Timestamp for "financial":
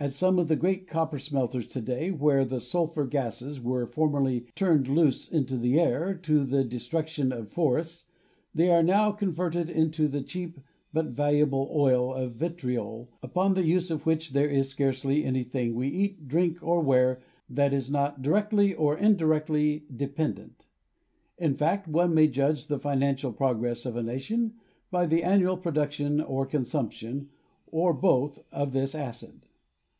22.80-23.32